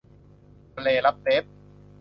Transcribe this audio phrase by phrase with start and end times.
[0.73, 1.43] ทะเลลัปเตฟ